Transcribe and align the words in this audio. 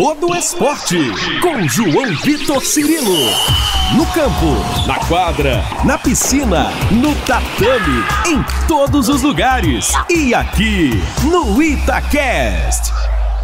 todo 0.00 0.34
esporte. 0.34 0.96
Com 1.42 1.68
João 1.68 2.16
Vitor 2.24 2.64
Cirilo. 2.64 3.18
No 3.94 4.06
campo, 4.14 4.86
na 4.86 4.98
quadra, 5.06 5.62
na 5.84 5.98
piscina, 5.98 6.70
no 6.90 7.14
tatame, 7.26 8.02
em 8.26 8.66
todos 8.66 9.10
os 9.10 9.20
lugares. 9.20 9.92
E 10.08 10.32
aqui 10.32 10.92
no 11.22 11.62
Itacast. 11.62 12.90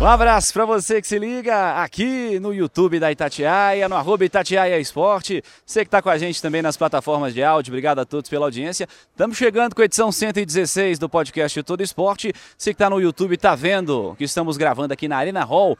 Um 0.01 0.07
abraço 0.07 0.51
para 0.55 0.65
você 0.65 1.03
que 1.03 1.07
se 1.07 1.19
liga 1.19 1.83
aqui 1.83 2.41
no 2.41 2.55
YouTube 2.55 2.99
da 2.99 3.13
Itatiaia, 3.13 3.87
no 3.87 3.95
arroba 3.95 4.25
Itatiaia 4.25 4.81
Esporte. 4.81 5.43
Você 5.65 5.81
que 5.81 5.89
está 5.89 6.01
com 6.01 6.09
a 6.09 6.17
gente 6.17 6.41
também 6.41 6.63
nas 6.63 6.77
plataformas 6.79 7.35
de 7.35 7.43
áudio, 7.43 7.71
obrigado 7.71 7.99
a 7.99 8.07
todos 8.07 8.31
pela 8.31 8.47
audiência. 8.47 8.89
Estamos 9.11 9.37
chegando 9.37 9.75
com 9.75 9.83
a 9.83 9.85
edição 9.85 10.11
116 10.11 10.99
do 10.99 11.07
podcast 11.07 11.63
Todo 11.63 11.83
Esporte. 11.83 12.33
Você 12.57 12.71
que 12.71 12.75
está 12.77 12.89
no 12.89 12.99
YouTube 12.99 13.35
está 13.35 13.55
vendo 13.55 14.15
que 14.17 14.25
estamos 14.25 14.57
gravando 14.57 14.95
aqui 14.95 15.07
na 15.07 15.19
Arena 15.19 15.45
Hall 15.45 15.77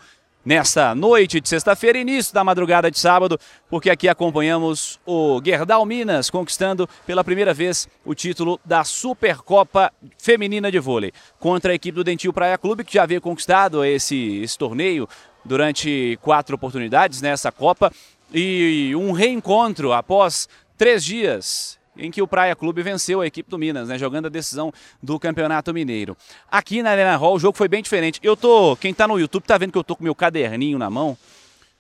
nesta 0.47 0.95
noite 0.95 1.41
de 1.41 1.49
sexta-feira, 1.49 1.99
início 1.99 2.33
da 2.33 2.45
madrugada 2.45 2.89
de 2.89 2.97
sábado, 3.01 3.37
porque 3.69 3.91
aqui 3.91 4.09
acompanhamos 4.09 5.01
o 5.05 5.43
Gerdau 5.45 5.85
Minas 5.85 6.31
conquistando 6.31 6.89
pela 7.05 7.25
primeira 7.25 7.53
vez 7.53 7.89
o 8.05 8.15
título 8.15 8.61
da 8.65 8.85
Supercopa 8.85 9.93
Feminina 10.17 10.71
de 10.71 10.79
Vôlei. 10.79 11.13
Contra 11.41 11.73
a 11.73 11.75
equipe 11.75 11.97
do 11.97 12.05
Dentil 12.05 12.33
Praia 12.33 12.57
Clube, 12.57 12.85
que 12.85 12.95
já 12.95 13.03
havia 13.03 13.21
conquistado 13.21 13.85
esse, 13.85 14.37
esse 14.37 14.57
torneio 14.57 15.09
durante 15.45 16.17
quatro 16.23 16.55
oportunidades 16.55 17.21
nessa 17.21 17.51
Copa 17.51 17.93
e 18.33 18.95
um 18.95 19.11
reencontro 19.11 19.93
após 19.93 20.49
três 20.79 21.05
dias 21.05 21.77
em 21.99 22.11
que 22.11 22.23
o 22.23 22.27
Praia 22.27 22.55
Clube 22.55 22.83
venceu 22.83 23.21
a 23.21 23.27
equipe 23.27 23.49
do 23.51 23.59
Minas, 23.59 23.89
né, 23.89 23.99
jogando 23.99 24.27
a 24.27 24.29
decisão 24.29 24.73
do 25.03 25.19
Campeonato 25.19 25.73
Mineiro. 25.73 26.17
Aqui 26.51 26.83
na 26.83 26.91
Arena 26.91 27.17
Hall 27.17 27.35
o 27.35 27.39
jogo 27.39 27.57
foi 27.57 27.69
bem 27.69 27.83
diferente. 27.83 28.21
Eu 28.23 28.37
tô, 28.37 28.77
quem 28.77 28.93
está 28.93 29.07
no 29.07 29.19
YouTube 29.19 29.45
tá 29.45 29.59
vendo 29.59 29.73
que 29.73 29.79
eu 29.79 29.85
tô 29.85 29.97
com 29.97 30.05
meu 30.05 30.15
caderninho 30.15 30.79
na 30.79 30.91
mão, 30.91 31.17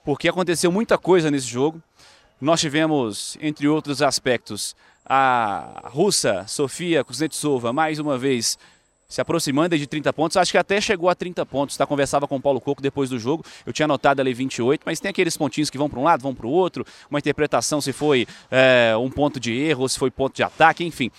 porque 0.04 0.28
aconteceu 0.28 0.70
muita 0.70 0.96
coisa 0.96 1.30
nesse 1.30 1.46
jogo. 1.46 1.82
Nós 2.40 2.60
tivemos, 2.60 3.36
entre 3.40 3.66
outros 3.66 4.02
aspectos, 4.02 4.76
a 5.04 5.88
russa 5.92 6.44
Sofia 6.46 7.04
Kuznetsova 7.04 7.72
mais 7.72 7.98
uma 7.98 8.18
vez 8.18 8.58
se 9.08 9.20
aproximando 9.20 9.76
de 9.76 9.86
30 9.86 10.12
pontos, 10.12 10.36
acho 10.36 10.52
que 10.52 10.58
até 10.58 10.80
chegou 10.80 11.08
a 11.08 11.14
30 11.14 11.44
pontos, 11.46 11.76
tá? 11.76 11.86
Conversava 11.86 12.26
com 12.26 12.36
o 12.36 12.40
Paulo 12.40 12.60
Coco 12.60 12.82
depois 12.82 13.10
do 13.10 13.18
jogo, 13.18 13.44
eu 13.64 13.72
tinha 13.72 13.84
anotado 13.84 14.20
ali 14.20 14.34
28, 14.34 14.82
mas 14.84 15.00
tem 15.00 15.10
aqueles 15.10 15.36
pontinhos 15.36 15.70
que 15.70 15.78
vão 15.78 15.88
para 15.88 15.98
um 16.00 16.04
lado, 16.04 16.22
vão 16.22 16.34
para 16.34 16.46
o 16.46 16.50
outro, 16.50 16.84
uma 17.10 17.18
interpretação 17.18 17.80
se 17.80 17.92
foi 17.92 18.26
é, 18.50 18.94
um 18.96 19.10
ponto 19.10 19.38
de 19.38 19.52
erro, 19.52 19.88
se 19.88 19.98
foi 19.98 20.10
ponto 20.10 20.34
de 20.34 20.42
ataque, 20.42 20.84
enfim. 20.84 21.10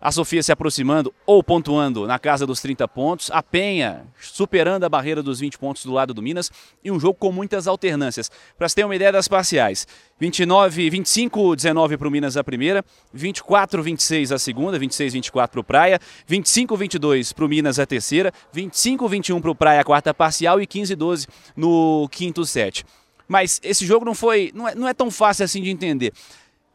A 0.00 0.10
Sofia 0.10 0.42
se 0.42 0.50
aproximando 0.50 1.12
ou 1.26 1.42
pontuando 1.42 2.06
na 2.06 2.18
casa 2.18 2.46
dos 2.46 2.62
30 2.62 2.88
pontos. 2.88 3.30
A 3.30 3.42
Penha 3.42 4.06
superando 4.18 4.84
a 4.84 4.88
barreira 4.88 5.22
dos 5.22 5.40
20 5.40 5.58
pontos 5.58 5.84
do 5.84 5.92
lado 5.92 6.14
do 6.14 6.22
Minas. 6.22 6.50
E 6.82 6.90
um 6.90 6.98
jogo 6.98 7.18
com 7.18 7.30
muitas 7.30 7.66
alternâncias. 7.66 8.30
Para 8.56 8.66
você 8.66 8.76
ter 8.76 8.84
uma 8.84 8.96
ideia 8.96 9.12
das 9.12 9.28
parciais: 9.28 9.86
29, 10.18 10.88
25, 10.88 11.54
19 11.54 11.98
para 11.98 12.08
o 12.08 12.10
Minas 12.10 12.38
a 12.38 12.42
primeira, 12.42 12.82
24, 13.12 13.82
26 13.82 14.32
a 14.32 14.38
segunda, 14.38 14.78
26, 14.78 15.12
24 15.12 15.52
para 15.52 15.60
o 15.60 15.64
Praia, 15.64 16.00
25, 16.26 16.76
22 16.78 17.32
para 17.34 17.44
o 17.44 17.48
Minas 17.48 17.78
a 17.78 17.84
terceira, 17.84 18.32
25, 18.54 19.06
21 19.06 19.38
para 19.38 19.50
o 19.50 19.54
Praia 19.54 19.82
a 19.82 19.84
quarta 19.84 20.14
parcial 20.14 20.62
e 20.62 20.66
15, 20.66 20.96
12 20.96 21.26
no 21.54 22.08
quinto 22.10 22.46
set. 22.46 22.86
Mas 23.30 23.60
esse 23.62 23.86
jogo 23.86 24.04
não 24.04 24.12
foi, 24.12 24.50
não 24.52 24.66
é, 24.66 24.74
não 24.74 24.88
é 24.88 24.92
tão 24.92 25.08
fácil 25.08 25.44
assim 25.44 25.62
de 25.62 25.70
entender. 25.70 26.12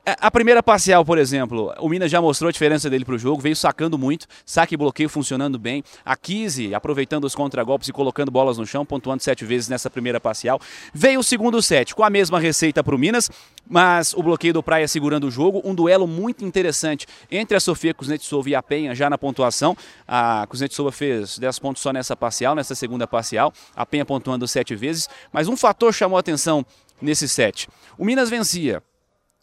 É, 0.07 0.15
a 0.21 0.29
primeira 0.29 0.61
parcial, 0.61 1.03
por 1.03 1.17
exemplo, 1.17 1.73
o 1.79 1.89
Minas 1.89 2.11
já 2.11 2.21
mostrou 2.21 2.49
a 2.49 2.51
diferença 2.51 2.87
dele 2.91 3.03
para 3.03 3.15
o 3.15 3.17
jogo, 3.17 3.41
veio 3.41 3.55
sacando 3.55 3.97
muito, 3.97 4.27
saque 4.45 4.75
e 4.75 4.77
bloqueio 4.77 5.09
funcionando 5.09 5.57
bem. 5.57 5.83
A 6.05 6.15
Kise 6.15 6.75
aproveitando 6.75 7.23
os 7.23 7.33
contragolpes 7.33 7.87
e 7.87 7.91
colocando 7.91 8.29
bolas 8.29 8.59
no 8.59 8.67
chão, 8.67 8.85
pontuando 8.85 9.23
sete 9.23 9.43
vezes 9.43 9.67
nessa 9.67 9.89
primeira 9.89 10.21
parcial. 10.21 10.61
Veio 10.93 11.21
o 11.21 11.23
segundo 11.23 11.59
set 11.59 11.95
com 11.95 12.03
a 12.03 12.09
mesma 12.11 12.39
receita 12.39 12.83
para 12.83 12.93
o 12.93 12.99
Minas, 12.99 13.31
mas 13.67 14.13
o 14.13 14.21
bloqueio 14.21 14.53
do 14.53 14.61
Praia 14.61 14.87
segurando 14.87 15.25
o 15.25 15.31
jogo. 15.31 15.59
Um 15.65 15.73
duelo 15.73 16.05
muito 16.05 16.45
interessante 16.45 17.07
entre 17.31 17.57
a 17.57 17.59
Sofia 17.59 17.91
Kuznetsova 17.91 18.47
e 18.47 18.53
a 18.53 18.61
Penha 18.61 18.93
já 18.93 19.09
na 19.09 19.17
pontuação. 19.17 19.75
A 20.07 20.45
Kuznetsova 20.47 20.91
fez 20.91 21.39
10 21.39 21.57
pontos 21.57 21.81
só 21.81 21.91
nessa 21.91 22.15
parcial, 22.15 22.53
nessa 22.53 22.75
segunda 22.75 23.07
parcial. 23.07 23.51
A 23.75 23.87
Penha 23.87 24.05
pontuando 24.05 24.47
sete 24.47 24.75
vezes, 24.75 25.09
mas 25.33 25.47
um 25.47 25.57
fator 25.57 25.91
chamou 25.91 26.19
atenção 26.19 26.63
nesse 27.01 27.27
set. 27.27 27.67
O 27.97 28.05
Minas 28.05 28.29
vencia 28.29 28.83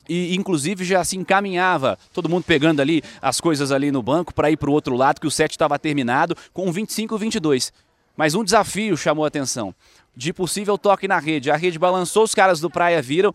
e 0.08 0.34
inclusive 0.34 0.84
já 0.84 1.04
se 1.04 1.16
encaminhava, 1.16 1.98
todo 2.12 2.28
mundo 2.28 2.44
pegando 2.44 2.80
ali 2.80 3.02
as 3.20 3.40
coisas 3.40 3.70
ali 3.70 3.90
no 3.90 4.02
banco 4.02 4.34
para 4.34 4.50
ir 4.50 4.56
para 4.56 4.70
o 4.70 4.72
outro 4.72 4.96
lado, 4.96 5.20
que 5.20 5.26
o 5.26 5.30
set 5.30 5.52
estava 5.52 5.78
terminado 5.78 6.36
com 6.52 6.72
25-22. 6.72 7.72
Mas 8.16 8.34
um 8.34 8.44
desafio 8.44 8.96
chamou 8.96 9.24
a 9.24 9.28
atenção, 9.28 9.74
de 10.14 10.32
possível 10.32 10.76
toque 10.76 11.08
na 11.08 11.18
rede. 11.18 11.50
A 11.50 11.56
rede 11.56 11.78
balançou, 11.78 12.24
os 12.24 12.34
caras 12.34 12.60
do 12.60 12.68
Praia 12.68 13.00
viram, 13.00 13.32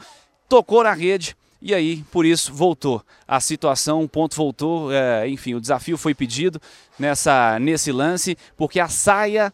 tocou 0.47 0.83
na 0.83 0.93
rede 0.93 1.35
e 1.61 1.73
aí, 1.73 2.03
por 2.11 2.25
isso, 2.25 2.53
voltou. 2.53 3.03
A 3.27 3.39
situação, 3.39 4.03
o 4.03 4.09
ponto 4.09 4.35
voltou, 4.35 4.91
é, 4.91 5.27
enfim, 5.27 5.55
o 5.55 5.61
desafio 5.61 5.97
foi 5.97 6.13
pedido 6.13 6.61
nessa, 6.99 7.57
nesse 7.59 7.91
lance, 7.91 8.37
porque 8.55 8.79
a 8.79 8.87
saia 8.87 9.51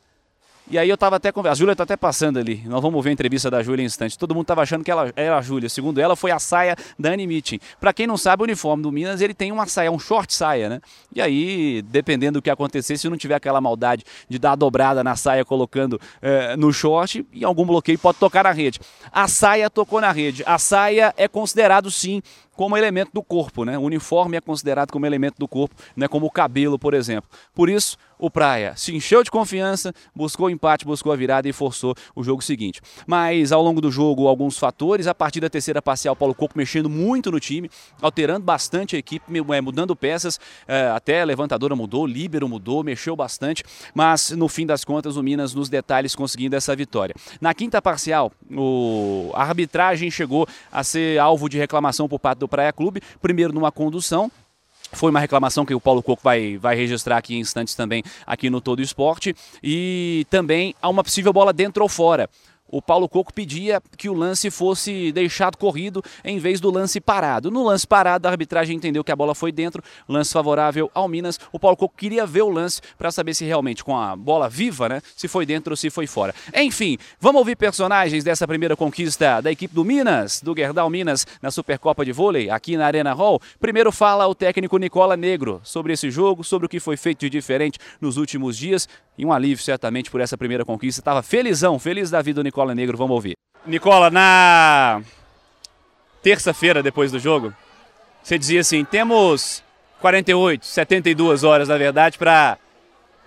e 0.69 0.77
aí 0.77 0.89
eu 0.89 0.97
tava 0.97 1.17
até 1.17 1.31
conversando, 1.31 1.53
a 1.53 1.59
Júlia 1.59 1.75
tá 1.75 1.83
até 1.83 1.97
passando 1.97 2.39
ali, 2.39 2.63
nós 2.65 2.81
vamos 2.81 3.03
ver 3.03 3.09
a 3.09 3.13
entrevista 3.13 3.51
da 3.51 3.61
Júlia 3.61 3.83
em 3.83 3.85
instante. 3.85 4.17
Todo 4.17 4.33
mundo 4.33 4.45
tava 4.45 4.61
achando 4.61 4.83
que 4.83 4.89
ela 4.89 5.11
era 5.15 5.37
a 5.37 5.41
Júlia, 5.41 5.69
segundo 5.69 5.99
ela 5.99 6.15
foi 6.15 6.31
a 6.31 6.39
saia 6.39 6.75
da 6.97 7.11
Annie 7.11 7.27
Meeting. 7.27 7.59
Para 7.79 7.93
quem 7.93 8.07
não 8.07 8.17
sabe, 8.17 8.41
o 8.41 8.45
uniforme 8.45 8.81
do 8.81 8.91
Minas, 8.91 9.21
ele 9.21 9.33
tem 9.33 9.51
uma 9.51 9.67
saia, 9.67 9.91
um 9.91 9.99
short 9.99 10.33
saia, 10.33 10.69
né? 10.69 10.81
E 11.13 11.21
aí, 11.21 11.81
dependendo 11.83 12.39
do 12.39 12.41
que 12.41 12.49
acontecer, 12.49 12.97
se 12.97 13.09
não 13.09 13.17
tiver 13.17 13.35
aquela 13.35 13.59
maldade 13.61 14.03
de 14.27 14.39
dar 14.39 14.53
a 14.53 14.55
dobrada 14.55 15.03
na 15.03 15.15
saia 15.15 15.43
colocando 15.43 15.99
é, 16.21 16.55
no 16.55 16.71
short, 16.71 17.25
em 17.33 17.43
algum 17.43 17.65
bloqueio 17.65 17.99
pode 17.99 18.17
tocar 18.17 18.43
na 18.43 18.51
rede. 18.51 18.79
A 19.11 19.27
saia 19.27 19.69
tocou 19.69 19.99
na 19.99 20.11
rede. 20.11 20.43
A 20.45 20.57
saia 20.57 21.13
é 21.17 21.27
considerado 21.27 21.91
sim 21.91 22.21
como 22.55 22.77
elemento 22.77 23.11
do 23.13 23.23
corpo, 23.23 23.65
né? 23.65 23.77
O 23.77 23.81
uniforme 23.81 24.37
é 24.37 24.41
considerado 24.41 24.91
como 24.91 25.05
elemento 25.05 25.35
do 25.37 25.47
corpo, 25.47 25.75
não 25.95 26.05
é 26.05 26.07
como 26.07 26.25
o 26.25 26.31
cabelo, 26.31 26.77
por 26.77 26.93
exemplo. 26.93 27.29
Por 27.53 27.69
isso, 27.69 27.97
o 28.17 28.29
Praia 28.29 28.73
se 28.77 28.95
encheu 28.95 29.23
de 29.23 29.29
confiança, 29.29 29.93
buscou 30.15 30.47
o 30.47 30.49
empate, 30.49 30.85
buscou 30.85 31.11
a 31.11 31.15
virada 31.15 31.49
e 31.49 31.51
forçou 31.51 31.93
o 32.15 32.23
jogo 32.23 32.41
seguinte. 32.41 32.79
Mas 33.05 33.51
ao 33.51 33.61
longo 33.61 33.81
do 33.81 33.91
jogo, 33.91 34.27
alguns 34.27 34.57
fatores, 34.57 35.07
a 35.07 35.15
partir 35.15 35.39
da 35.39 35.49
terceira 35.49 35.81
parcial, 35.81 36.15
Paulo 36.15 36.33
Coco 36.33 36.57
mexendo 36.57 36.89
muito 36.89 37.31
no 37.31 37.39
time, 37.39 37.69
alterando 38.01 38.45
bastante 38.45 38.95
a 38.95 38.99
equipe, 38.99 39.25
é, 39.53 39.61
mudando 39.61 39.95
peças, 39.95 40.39
é, 40.67 40.87
até 40.87 41.21
a 41.21 41.25
levantadora 41.25 41.75
mudou, 41.75 42.05
líbero 42.05 42.47
mudou, 42.47 42.83
mexeu 42.83 43.15
bastante, 43.15 43.63
mas 43.93 44.31
no 44.31 44.47
fim 44.47 44.65
das 44.65 44.85
contas, 44.85 45.17
o 45.17 45.23
Minas 45.23 45.53
nos 45.53 45.67
detalhes 45.67 46.15
conseguindo 46.15 46.55
essa 46.55 46.75
vitória. 46.75 47.15
Na 47.41 47.53
quinta 47.53 47.81
parcial, 47.81 48.31
o... 48.49 49.31
a 49.33 49.43
arbitragem 49.43 50.09
chegou 50.09 50.47
a 50.71 50.83
ser 50.83 51.19
alvo 51.19 51.49
de 51.49 51.57
reclamação 51.57 52.07
por 52.07 52.19
parte 52.19 52.39
do 52.43 52.47
Praia 52.47 52.73
Clube, 52.73 53.01
primeiro 53.21 53.53
numa 53.53 53.71
condução, 53.71 54.29
foi 54.91 55.09
uma 55.09 55.19
reclamação 55.19 55.65
que 55.65 55.73
o 55.73 55.81
Paulo 55.81 56.03
Coco 56.03 56.21
vai, 56.23 56.57
vai 56.57 56.75
registrar 56.75 57.17
aqui 57.17 57.35
em 57.35 57.39
instantes 57.39 57.73
também 57.73 58.03
aqui 58.27 58.49
no 58.49 58.61
Todo 58.61 58.81
Esporte. 58.81 59.35
E 59.63 60.27
também 60.29 60.75
há 60.81 60.89
uma 60.89 61.03
possível 61.03 61.33
bola 61.33 61.51
dentro 61.51 61.81
ou 61.81 61.89
fora 61.89 62.29
o 62.73 62.81
Paulo 62.81 63.07
Coco 63.07 63.31
pedia 63.31 63.79
que 63.95 64.09
o 64.09 64.13
lance 64.13 64.49
fosse 64.49 65.11
deixado 65.11 65.57
corrido 65.57 66.03
em 66.25 66.39
vez 66.39 66.59
do 66.59 66.71
lance 66.71 66.99
parado. 66.99 67.51
No 67.51 67.63
lance 67.63 67.85
parado, 67.85 68.27
a 68.27 68.31
arbitragem 68.31 68.75
entendeu 68.75 69.03
que 69.03 69.11
a 69.11 69.15
bola 69.15 69.35
foi 69.35 69.51
dentro, 69.51 69.83
lance 70.09 70.33
favorável 70.33 70.89
ao 70.91 71.07
Minas. 71.07 71.39
O 71.51 71.59
Paulo 71.59 71.77
Coco 71.77 71.93
queria 71.95 72.25
ver 72.25 72.41
o 72.41 72.49
lance 72.49 72.81
para 72.97 73.11
saber 73.11 73.35
se 73.35 73.45
realmente 73.45 73.83
com 73.83 73.95
a 73.95 74.15
bola 74.15 74.49
viva, 74.49 74.89
né, 74.89 75.01
se 75.15 75.27
foi 75.27 75.45
dentro 75.45 75.73
ou 75.73 75.77
se 75.77 75.91
foi 75.91 76.07
fora. 76.07 76.33
Enfim, 76.55 76.97
vamos 77.19 77.37
ouvir 77.39 77.55
personagens 77.55 78.23
dessa 78.23 78.47
primeira 78.47 78.75
conquista 78.75 79.39
da 79.39 79.51
equipe 79.51 79.75
do 79.75 79.85
Minas, 79.85 80.41
do 80.41 80.55
Gerdau 80.55 80.89
Minas 80.89 81.27
na 81.43 81.51
Supercopa 81.51 82.03
de 82.03 82.11
Vôlei, 82.11 82.49
aqui 82.49 82.75
na 82.75 82.87
Arena 82.87 83.13
Hall. 83.13 83.39
Primeiro 83.59 83.91
fala 83.91 84.27
o 84.27 84.33
técnico 84.33 84.79
Nicola 84.79 85.15
Negro 85.15 85.61
sobre 85.63 85.93
esse 85.93 86.09
jogo, 86.09 86.43
sobre 86.43 86.65
o 86.65 86.69
que 86.69 86.79
foi 86.79 86.97
feito 86.97 87.19
de 87.19 87.29
diferente 87.29 87.77
nos 88.01 88.17
últimos 88.17 88.57
dias 88.57 88.89
e 89.15 89.23
um 89.23 89.31
alívio 89.31 89.63
certamente 89.63 90.09
por 90.09 90.19
essa 90.21 90.35
primeira 90.35 90.65
conquista. 90.65 91.01
Estava 91.01 91.21
felizão, 91.21 91.77
feliz 91.77 92.09
da 92.09 92.19
vida 92.19 92.41
do 92.41 92.43
Nicola 92.43 92.62
Negro, 92.73 92.97
vamos 92.97 93.15
ouvir. 93.15 93.33
Nicola, 93.65 94.09
na 94.09 95.01
terça-feira 96.21 96.81
depois 96.81 97.11
do 97.11 97.19
jogo, 97.19 97.53
você 98.21 98.37
dizia 98.37 98.61
assim: 98.61 98.85
temos 98.85 99.63
48, 100.01 100.65
72 100.65 101.43
horas, 101.43 101.67
na 101.67 101.77
verdade, 101.77 102.17
para 102.17 102.57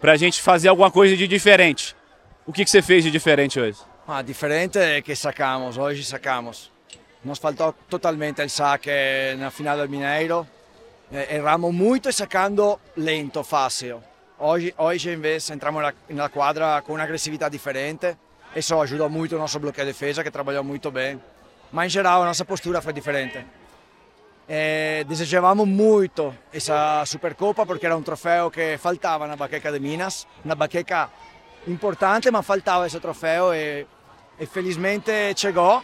a 0.02 0.16
gente 0.16 0.42
fazer 0.42 0.68
alguma 0.68 0.90
coisa 0.90 1.16
de 1.16 1.26
diferente. 1.28 1.94
O 2.46 2.52
que, 2.52 2.64
que 2.64 2.70
você 2.70 2.80
fez 2.82 3.02
de 3.02 3.10
diferente 3.10 3.58
hoje? 3.58 3.78
Ah, 4.06 4.22
diferente 4.22 4.78
é 4.78 5.02
que 5.02 5.16
sacamos, 5.16 5.76
hoje 5.76 6.04
sacamos. 6.04 6.70
Nos 7.24 7.38
faltou 7.38 7.74
totalmente 7.90 8.40
o 8.42 8.48
saque 8.48 8.90
na 9.38 9.50
final 9.50 9.76
do 9.76 9.88
Mineiro. 9.88 10.46
Erramos 11.10 11.74
muito 11.74 12.12
sacando 12.12 12.78
lento, 12.96 13.42
fácil. 13.42 14.02
Hoje, 14.38 14.74
hoje 14.76 15.12
invece 15.12 15.52
entramos 15.52 15.82
na 16.08 16.28
quadra 16.28 16.82
com 16.82 16.92
uma 16.92 17.02
agressividade 17.02 17.58
diferente. 18.52 18.58
Isso 18.58 18.80
ajudou 18.80 19.08
muito 19.08 19.36
o 19.36 19.38
nosso 19.38 19.58
bloqueio 19.58 19.86
de 19.86 19.92
defesa, 19.92 20.22
que 20.22 20.30
trabalhou 20.30 20.64
muito 20.64 20.90
bem. 20.90 21.20
Mas 21.72 21.86
em 21.86 21.90
geral 21.90 22.22
a 22.22 22.26
nossa 22.26 22.44
postura 22.44 22.80
foi 22.80 22.92
diferente. 22.92 23.44
É, 24.48 25.04
desejávamos 25.08 25.66
muito 25.66 26.32
essa 26.52 27.04
Supercopa 27.04 27.66
porque 27.66 27.84
era 27.84 27.96
um 27.96 28.02
troféu 28.02 28.50
que 28.50 28.78
faltava 28.78 29.26
na 29.26 29.34
baqueca 29.34 29.72
de 29.72 29.80
Minas, 29.80 30.26
uma 30.44 30.54
baqueca 30.54 31.10
importante, 31.66 32.30
mas 32.30 32.46
faltava 32.46 32.86
esse 32.86 33.00
troféu 33.00 33.52
e 33.52 33.86
e 34.38 34.46
felizmente 34.46 35.12
chegou. 35.36 35.82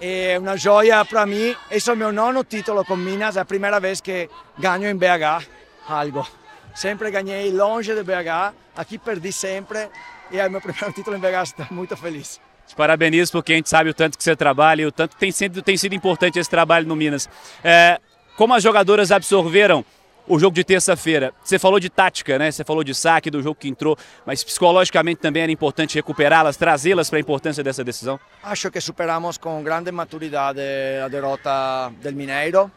É 0.00 0.38
uma 0.38 0.56
joia 0.56 1.04
para 1.04 1.24
mim. 1.24 1.54
Esse 1.70 1.88
é 1.88 1.92
o 1.92 1.96
meu 1.96 2.12
nono 2.12 2.44
título 2.44 2.84
com 2.84 2.96
Minas, 2.96 3.36
é 3.36 3.40
a 3.40 3.44
primeira 3.44 3.78
vez 3.78 4.00
que 4.00 4.28
ganho 4.58 4.88
em 4.88 4.96
BH 4.96 5.46
algo. 5.88 6.26
Sempre 6.74 7.10
ganhei 7.10 7.52
longe 7.52 7.94
de 7.94 8.02
BH, 8.02 8.54
aqui 8.76 8.98
perdi 8.98 9.32
sempre 9.32 9.88
e 10.30 10.38
é 10.38 10.48
meu 10.48 10.60
primeiro 10.60 10.92
título 10.94 11.16
em 11.16 11.20
BH, 11.20 11.42
estou 11.42 11.66
muito 11.70 11.96
feliz. 11.96 12.40
Te 12.66 12.74
parabenizo 12.74 13.32
porque 13.32 13.52
a 13.52 13.56
gente 13.56 13.68
sabe 13.68 13.90
o 13.90 13.94
tanto 13.94 14.16
que 14.16 14.24
você 14.24 14.34
trabalha 14.34 14.82
e 14.82 14.86
o 14.86 14.92
tanto 14.92 15.14
que 15.14 15.20
tem 15.20 15.30
sido, 15.30 15.62
tem 15.62 15.76
sido 15.76 15.94
importante 15.94 16.38
esse 16.38 16.48
trabalho 16.48 16.86
no 16.86 16.96
Minas. 16.96 17.28
É, 17.62 18.00
como 18.36 18.54
as 18.54 18.62
jogadoras 18.62 19.12
absorveram 19.12 19.84
o 20.26 20.38
jogo 20.38 20.54
de 20.54 20.64
terça-feira? 20.64 21.34
Você 21.44 21.58
falou 21.58 21.78
de 21.78 21.90
tática, 21.90 22.38
né? 22.38 22.50
Você 22.50 22.64
falou 22.64 22.82
de 22.82 22.94
saque 22.94 23.30
do 23.30 23.42
jogo 23.42 23.54
que 23.54 23.68
entrou, 23.68 23.98
mas 24.24 24.42
psicologicamente 24.42 25.20
também 25.20 25.42
era 25.42 25.52
importante 25.52 25.94
recuperá-las, 25.94 26.56
trazê-las 26.56 27.10
para 27.10 27.18
a 27.18 27.20
importância 27.20 27.62
dessa 27.62 27.84
decisão? 27.84 28.18
Acho 28.42 28.70
que 28.70 28.80
superamos 28.80 29.36
com 29.36 29.62
grande 29.62 29.92
maturidade 29.92 30.60
a 31.04 31.08
derrota 31.08 31.92
do 32.02 32.12
Mineiro. 32.12 32.70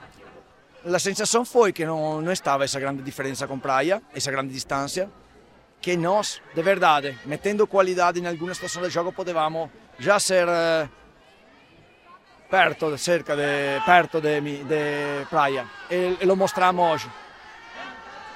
A 0.86 1.00
sensação 1.00 1.46
foi 1.46 1.72
que 1.72 1.86
não, 1.86 2.22
não 2.22 2.32
estava 2.32 2.66
essa 2.66 2.80
grande 2.80 3.02
diferença 3.02 3.48
com 3.48 3.58
Praia, 3.58 4.02
essa 4.14 4.32
grande 4.32 4.54
distância 4.54 5.10
que 5.82 5.96
nós, 5.96 6.42
de 6.54 6.62
verdade, 6.62 7.18
metendo 7.26 7.68
qualidade 7.68 8.20
em 8.20 8.28
alguma 8.28 8.54
situação 8.54 8.82
do 8.82 8.90
jogo, 8.90 9.12
potevamo 9.12 9.72
já 10.00 10.20
ser 10.20 10.48
eh, 10.48 10.90
perto, 12.50 12.98
cerca 12.98 13.36
de, 13.36 13.86
perto 13.86 14.20
de, 14.20 14.42
de 14.42 15.26
praia. 15.30 15.66
E, 15.90 16.18
e 16.22 16.26
lo 16.26 16.36
mostramos 16.36 16.86
hoje. 16.86 17.10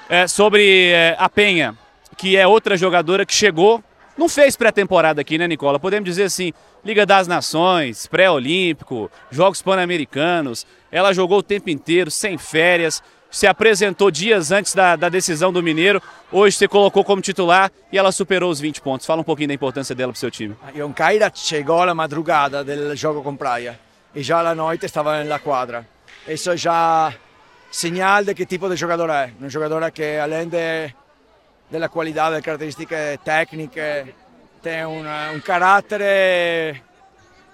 É, 0.08 0.26
sobre 0.26 0.90
é, 0.90 1.16
a 1.18 1.28
Penha, 1.28 1.76
que 2.16 2.36
é 2.36 2.46
outra 2.46 2.76
jogadora 2.76 3.24
que 3.24 3.34
chegou, 3.34 3.82
não 4.16 4.28
fez 4.28 4.56
pré-temporada 4.56 5.20
aqui, 5.20 5.38
né, 5.38 5.48
Nicola? 5.48 5.80
Podemos 5.80 6.04
dizer 6.06 6.24
assim, 6.24 6.52
Liga 6.84 7.06
das 7.06 7.26
Nações, 7.26 8.06
pré-olímpico, 8.06 9.10
Jogos 9.30 9.62
Pan-Americanos. 9.62 10.66
Ela 10.90 11.14
jogou 11.14 11.38
o 11.38 11.42
tempo 11.42 11.70
inteiro, 11.70 12.10
sem 12.10 12.36
férias 12.36 13.02
se 13.32 13.46
apresentou 13.46 14.10
dias 14.10 14.52
antes 14.52 14.74
da, 14.74 14.94
da, 14.94 15.08
decisão 15.08 15.50
do 15.50 15.62
Mineiro. 15.62 16.02
Hoje 16.30 16.58
você 16.58 16.68
colocou 16.68 17.02
como 17.02 17.22
titular 17.22 17.72
e 17.90 17.96
ela 17.96 18.12
superou 18.12 18.50
os 18.50 18.60
20 18.60 18.82
pontos. 18.82 19.06
Fala 19.06 19.22
um 19.22 19.24
pouquinho 19.24 19.48
da 19.48 19.54
importância 19.54 19.94
dela 19.94 20.12
para 20.12 20.18
o 20.18 20.20
seu 20.20 20.30
time. 20.30 20.54
Yonkaira 20.76 21.32
chegou 21.34 21.84
na 21.86 21.94
madrugada 21.94 22.62
do 22.62 22.94
jogo 22.94 23.22
com 23.22 23.34
Praia 23.34 23.80
e 24.14 24.22
já 24.22 24.38
à 24.40 24.54
noite 24.54 24.84
estava 24.84 25.24
na 25.24 25.38
quadra. 25.38 25.88
Isso 26.28 26.54
já 26.56 27.12
sinal 27.70 28.22
de 28.22 28.34
que 28.34 28.44
tipo 28.44 28.68
de 28.68 28.76
jogador 28.76 29.08
é. 29.08 29.32
Um 29.40 29.48
jogador 29.48 29.90
que 29.90 30.18
além 30.18 30.46
de, 30.48 30.94
da 31.70 31.88
qualidade, 31.88 32.34
das 32.34 32.44
características 32.44 33.18
técnicas, 33.24 34.08
tem 34.62 34.84
um 34.84 35.40
caráter 35.40 36.82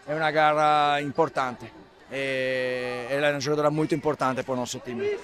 e 0.08 0.12
uma 0.12 0.30
garra 0.32 1.00
importante. 1.00 1.78
Ela 2.10 3.28
é 3.28 3.31
uma 3.32 3.40
jogadora 3.40 3.70
muito 3.70 3.94
importante 3.94 4.43
para 4.43 4.55
o 4.55 4.56
nosso 4.56 4.78
time. 4.78 5.16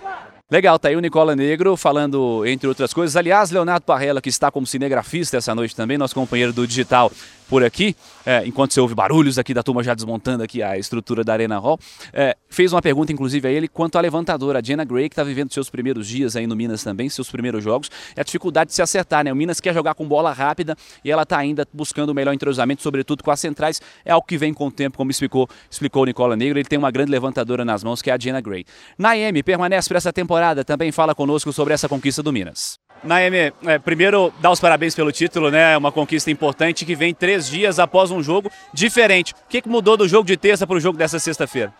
Legal, 0.50 0.78
tá 0.78 0.88
aí 0.88 0.96
o 0.96 1.00
Nicola 1.00 1.34
Negro 1.34 1.76
falando, 1.76 2.44
entre 2.46 2.68
outras 2.68 2.92
coisas. 2.92 3.16
Aliás, 3.16 3.50
Leonardo 3.50 3.86
Parrella, 3.86 4.20
que 4.20 4.28
está 4.28 4.50
como 4.50 4.66
cinegrafista 4.66 5.38
essa 5.38 5.54
noite 5.54 5.74
também, 5.74 5.96
nosso 5.96 6.14
companheiro 6.14 6.52
do 6.52 6.66
digital 6.66 7.10
por 7.48 7.64
aqui, 7.64 7.94
é, 8.24 8.46
enquanto 8.46 8.72
você 8.72 8.80
ouve 8.80 8.94
barulhos 8.94 9.38
aqui 9.38 9.52
da 9.52 9.62
turma 9.62 9.82
já 9.82 9.94
desmontando 9.94 10.42
aqui 10.42 10.62
a 10.62 10.78
estrutura 10.78 11.22
da 11.22 11.32
Arena 11.32 11.58
Hall, 11.58 11.78
é, 12.12 12.36
fez 12.48 12.72
uma 12.72 12.80
pergunta, 12.80 13.12
inclusive, 13.12 13.46
a 13.46 13.50
ele 13.50 13.68
quanto 13.68 13.96
à 13.96 14.00
levantadora, 14.00 14.58
a 14.58 14.62
Jenna 14.62 14.84
Gray, 14.84 15.08
que 15.08 15.12
está 15.12 15.24
vivendo 15.24 15.52
seus 15.52 15.68
primeiros 15.68 16.06
dias 16.06 16.36
aí 16.36 16.46
no 16.46 16.56
Minas 16.56 16.82
também, 16.82 17.08
seus 17.08 17.30
primeiros 17.30 17.62
jogos, 17.62 17.90
é 18.16 18.20
a 18.20 18.24
dificuldade 18.24 18.68
de 18.68 18.74
se 18.74 18.82
acertar, 18.82 19.24
né? 19.24 19.32
O 19.32 19.36
Minas 19.36 19.60
quer 19.60 19.74
jogar 19.74 19.94
com 19.94 20.06
bola 20.06 20.32
rápida 20.32 20.76
e 21.04 21.10
ela 21.10 21.22
está 21.22 21.38
ainda 21.38 21.66
buscando 21.72 22.10
o 22.10 22.14
melhor 22.14 22.32
entrosamento, 22.32 22.82
sobretudo 22.82 23.22
com 23.22 23.30
as 23.30 23.40
centrais, 23.40 23.80
é 24.04 24.12
algo 24.12 24.26
que 24.26 24.38
vem 24.38 24.54
com 24.54 24.68
o 24.68 24.70
tempo, 24.70 24.96
como 24.96 25.10
explicou, 25.10 25.48
explicou 25.70 26.02
o 26.02 26.06
Nicola 26.06 26.36
Negro, 26.36 26.58
ele 26.58 26.68
tem 26.68 26.78
uma 26.78 26.90
grande 26.90 27.10
levantadora 27.10 27.64
nas 27.64 27.84
mãos, 27.84 28.00
que 28.00 28.10
é 28.10 28.14
a 28.14 28.18
Jenna 28.18 28.40
Gray. 28.40 28.64
Naemi 28.98 29.42
permanece 29.42 29.88
para 29.88 29.98
essa 29.98 30.12
temporada, 30.12 30.64
também 30.64 30.90
fala 30.92 31.14
conosco 31.14 31.52
sobre 31.52 31.74
essa 31.74 31.88
conquista 31.88 32.22
do 32.22 32.32
Minas. 32.32 32.83
Naemi, 33.02 33.52
é, 33.66 33.78
primeiro, 33.78 34.32
dar 34.40 34.50
os 34.50 34.60
parabéns 34.60 34.94
pelo 34.94 35.12
título, 35.12 35.50
né? 35.50 35.76
Uma 35.76 35.92
conquista 35.92 36.30
importante 36.30 36.84
que 36.84 36.94
vem 36.94 37.12
três 37.12 37.46
dias 37.46 37.78
após 37.78 38.10
um 38.10 38.22
jogo 38.22 38.50
diferente. 38.72 39.32
O 39.32 39.36
que, 39.48 39.60
que 39.60 39.68
mudou 39.68 39.96
do 39.96 40.08
jogo 40.08 40.26
de 40.26 40.36
terça 40.36 40.66
para 40.66 40.76
o 40.76 40.80
jogo 40.80 40.96
dessa 40.96 41.18
sexta-feira? 41.18 41.72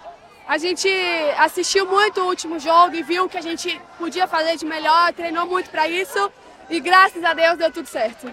A 0.47 0.59
gente 0.59 0.89
assistiu 1.39 1.87
muito 1.87 2.21
o 2.21 2.27
último 2.27 2.59
jogo 2.59 2.95
e 2.95 3.03
viu 3.03 3.29
que 3.29 3.39
a 3.39 3.41
gente 3.41 3.81
podia 3.99 4.27
fazer 4.27 4.57
de 4.59 4.67
melhor, 4.67 5.13
treinou 5.15 5.47
muito 5.47 5.71
para 5.71 5.89
isso 5.89 6.31
e 6.69 6.81
graças 6.81 7.25
a 7.25 7.33
Deus 7.33 7.57
deu 7.57 7.71
tudo 7.71 7.87
certo. 7.87 8.31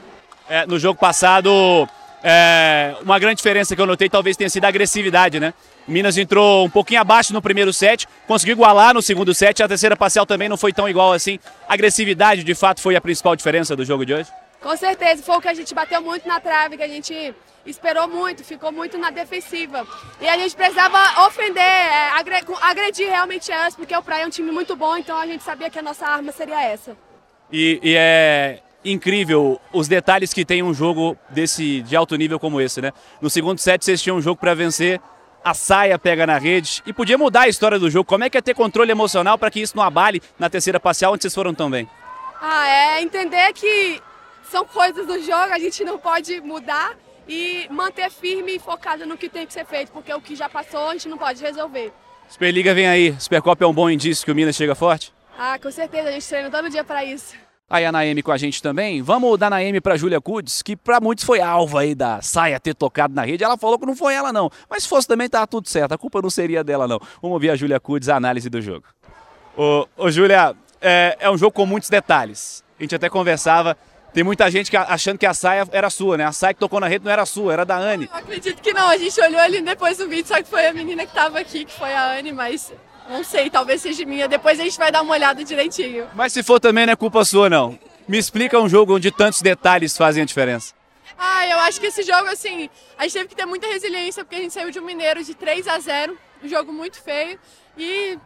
É, 0.49 0.65
no 0.65 0.77
jogo 0.77 0.99
passado, 0.99 1.87
é, 2.23 2.95
uma 3.01 3.17
grande 3.17 3.37
diferença 3.37 3.75
que 3.75 3.81
eu 3.81 3.85
notei 3.85 4.09
talvez 4.09 4.37
tenha 4.37 4.49
sido 4.49 4.65
a 4.65 4.67
agressividade, 4.67 5.39
né? 5.39 5.53
Minas 5.87 6.17
entrou 6.17 6.65
um 6.65 6.69
pouquinho 6.69 7.01
abaixo 7.01 7.33
no 7.33 7.41
primeiro 7.41 7.73
set, 7.73 8.07
conseguiu 8.27 8.53
igualar 8.53 8.93
no 8.93 9.01
segundo 9.01 9.33
set, 9.33 9.63
a 9.63 9.67
terceira 9.67 9.95
parcial 9.95 10.25
também 10.25 10.47
não 10.47 10.57
foi 10.57 10.71
tão 10.71 10.87
igual 10.87 11.13
assim. 11.13 11.39
A 11.67 11.73
agressividade, 11.73 12.43
de 12.43 12.55
fato, 12.55 12.81
foi 12.81 12.95
a 12.95 13.01
principal 13.01 13.35
diferença 13.35 13.75
do 13.75 13.83
jogo 13.83 14.05
de 14.05 14.13
hoje? 14.13 14.29
Com 14.61 14.77
certeza, 14.77 15.23
foi 15.23 15.35
o 15.35 15.41
que 15.41 15.47
a 15.47 15.53
gente 15.55 15.73
bateu 15.73 16.01
muito 16.01 16.27
na 16.27 16.39
trave, 16.39 16.77
que 16.77 16.83
a 16.83 16.87
gente 16.87 17.33
esperou 17.65 18.07
muito, 18.07 18.43
ficou 18.43 18.71
muito 18.71 18.97
na 18.97 19.09
defensiva. 19.09 19.87
E 20.19 20.29
a 20.29 20.37
gente 20.37 20.55
precisava 20.55 21.25
ofender, 21.25 21.63
é, 21.63 22.11
agredir 22.61 23.07
realmente 23.07 23.51
elas, 23.51 23.75
porque 23.75 23.95
o 23.95 24.03
Praia 24.03 24.23
é 24.23 24.27
um 24.27 24.29
time 24.29 24.51
muito 24.51 24.75
bom, 24.75 24.95
então 24.97 25.17
a 25.17 25.25
gente 25.25 25.43
sabia 25.43 25.69
que 25.69 25.79
a 25.79 25.81
nossa 25.81 26.05
arma 26.05 26.31
seria 26.31 26.61
essa. 26.63 26.95
E, 27.51 27.79
e 27.81 27.95
é 27.97 28.59
incrível 28.83 29.59
os 29.71 29.87
detalhes 29.87 30.33
que 30.33 30.43
tem 30.43 30.63
um 30.63 30.73
jogo 30.73 31.17
desse 31.29 31.81
de 31.81 31.95
alto 31.95 32.15
nível 32.15 32.39
como 32.39 32.59
esse, 32.59 32.81
né? 32.81 32.91
No 33.21 33.29
segundo 33.29 33.59
set 33.59 33.83
vocês 33.83 34.01
tinham 34.01 34.17
um 34.17 34.21
jogo 34.21 34.39
para 34.39 34.53
vencer, 34.53 34.99
a 35.43 35.53
saia 35.53 35.97
pega 35.97 36.25
na 36.25 36.37
rede 36.37 36.81
e 36.85 36.93
podia 36.93 37.17
mudar 37.17 37.41
a 37.41 37.47
história 37.47 37.79
do 37.79 37.89
jogo. 37.89 38.05
Como 38.05 38.23
é 38.23 38.29
que 38.29 38.37
é 38.37 38.41
ter 38.41 38.53
controle 38.53 38.91
emocional 38.91 39.37
para 39.37 39.49
que 39.51 39.59
isso 39.59 39.75
não 39.75 39.83
abale 39.83 40.21
na 40.37 40.49
terceira 40.49 40.79
parcial 40.79 41.13
onde 41.13 41.23
vocês 41.23 41.33
foram 41.33 41.53
tão 41.53 41.69
bem? 41.69 41.87
Ah, 42.41 42.67
é 42.67 43.01
entender 43.01 43.53
que 43.53 44.01
são 44.49 44.65
coisas 44.65 45.05
do 45.05 45.21
jogo, 45.21 45.53
a 45.53 45.59
gente 45.59 45.83
não 45.83 45.97
pode 45.97 46.41
mudar 46.41 46.95
e 47.27 47.67
manter 47.69 48.09
firme 48.09 48.55
e 48.55 48.59
focado 48.59 49.05
no 49.05 49.17
que 49.17 49.29
tem 49.29 49.45
que 49.45 49.53
ser 49.53 49.65
feito, 49.65 49.91
porque 49.91 50.13
o 50.13 50.19
que 50.19 50.35
já 50.35 50.49
passou 50.49 50.89
a 50.89 50.93
gente 50.93 51.07
não 51.07 51.17
pode 51.17 51.41
resolver. 51.41 51.93
Superliga 52.27 52.73
vem 52.73 52.87
aí, 52.87 53.15
Supercopa 53.19 53.63
é 53.63 53.67
um 53.67 53.73
bom 53.73 53.89
indício 53.89 54.25
que 54.25 54.31
o 54.31 54.35
Minas 54.35 54.55
chega 54.55 54.73
forte? 54.73 55.13
Ah, 55.37 55.57
com 55.59 55.71
certeza, 55.71 56.09
a 56.09 56.11
gente 56.11 56.27
treina 56.27 56.49
todo 56.49 56.69
dia 56.69 56.83
para 56.83 57.03
isso. 57.03 57.35
Aí 57.71 57.85
a 57.85 57.91
Naemi 57.91 58.21
com 58.21 58.33
a 58.33 58.37
gente 58.37 58.61
também. 58.61 59.01
Vamos 59.01 59.39
dar 59.39 59.49
Naemi 59.49 59.79
para 59.79 59.95
Júlia 59.95 60.19
Kudes, 60.19 60.61
que 60.61 60.75
para 60.75 60.99
muitos 60.99 61.23
foi 61.23 61.39
alvo 61.39 61.77
aí 61.77 61.95
da 61.95 62.21
saia 62.21 62.59
ter 62.59 62.75
tocado 62.75 63.15
na 63.15 63.23
rede. 63.23 63.45
Ela 63.45 63.55
falou 63.55 63.79
que 63.79 63.85
não 63.85 63.95
foi 63.95 64.13
ela 64.13 64.33
não, 64.33 64.51
mas 64.69 64.83
se 64.83 64.89
fosse 64.89 65.07
também 65.07 65.29
tá 65.29 65.47
tudo 65.47 65.69
certo. 65.69 65.93
A 65.93 65.97
culpa 65.97 66.21
não 66.21 66.29
seria 66.29 66.65
dela 66.65 66.85
não. 66.85 66.99
Vamos 67.21 67.35
ouvir 67.35 67.49
a 67.49 67.55
Júlia 67.55 67.79
Kudes 67.79 68.09
a 68.09 68.17
análise 68.17 68.49
do 68.49 68.61
jogo. 68.61 68.83
Ô, 69.55 69.87
ô 69.95 70.11
Júlia, 70.11 70.53
é, 70.81 71.15
é 71.17 71.31
um 71.31 71.37
jogo 71.37 71.53
com 71.53 71.65
muitos 71.65 71.89
detalhes. 71.89 72.61
A 72.77 72.83
gente 72.83 72.93
até 72.93 73.07
conversava 73.07 73.77
tem 74.13 74.21
muita 74.25 74.51
gente 74.51 74.69
que, 74.69 74.75
achando 74.75 75.17
que 75.17 75.25
a 75.25 75.33
saia 75.33 75.65
era 75.71 75.89
sua, 75.89 76.17
né? 76.17 76.25
A 76.25 76.33
saia 76.33 76.53
que 76.53 76.59
tocou 76.59 76.81
na 76.81 76.89
rede 76.89 77.05
não 77.05 77.11
era 77.11 77.25
sua, 77.25 77.53
era 77.53 77.63
da 77.63 77.77
Anne. 77.77 78.09
Eu 78.11 78.17
acredito 78.17 78.61
que 78.61 78.73
não. 78.73 78.89
A 78.89 78.97
gente 78.97 79.21
olhou 79.21 79.39
ali 79.39 79.61
depois 79.61 79.97
do 79.97 80.09
vídeo, 80.09 80.27
só 80.27 80.35
que 80.35 80.49
foi 80.49 80.67
a 80.67 80.73
menina 80.73 81.05
que 81.05 81.11
estava 81.11 81.39
aqui, 81.39 81.63
que 81.63 81.71
foi 81.71 81.93
a 81.93 82.17
Anne, 82.17 82.33
mas 82.33 82.73
não 83.09 83.23
sei, 83.23 83.49
talvez 83.49 83.81
seja 83.81 84.05
minha. 84.05 84.27
Depois 84.27 84.59
a 84.59 84.63
gente 84.63 84.77
vai 84.77 84.91
dar 84.91 85.01
uma 85.01 85.13
olhada 85.13 85.43
direitinho. 85.43 86.07
Mas 86.13 86.33
se 86.33 86.43
for 86.43 86.59
também 86.59 86.85
não 86.85 86.93
é 86.93 86.95
culpa 86.95 87.23
sua, 87.25 87.49
não. 87.49 87.77
Me 88.07 88.17
explica 88.17 88.59
um 88.59 88.67
jogo 88.67 88.95
onde 88.95 89.11
tantos 89.11 89.41
detalhes 89.41 89.97
fazem 89.97 90.23
a 90.23 90.25
diferença. 90.25 90.73
Ah, 91.17 91.45
eu 91.47 91.59
acho 91.59 91.79
que 91.79 91.87
esse 91.87 92.01
jogo, 92.03 92.27
assim, 92.29 92.69
a 92.97 93.03
gente 93.03 93.13
teve 93.13 93.27
que 93.27 93.35
ter 93.35 93.45
muita 93.45 93.67
resiliência, 93.67 94.23
porque 94.23 94.37
a 94.37 94.39
gente 94.39 94.53
saiu 94.53 94.71
de 94.71 94.79
um 94.79 94.83
Mineiro 94.83 95.23
de 95.23 95.35
3 95.35 95.67
a 95.67 95.79
0 95.79 96.17
um 96.43 96.47
jogo 96.47 96.73
muito 96.73 96.99
feio. 97.01 97.39
E, 97.77 98.17